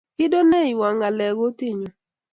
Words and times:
Kidenoywo 0.17 0.87
ngaleek 0.95 1.35
kutinyu 1.39 1.89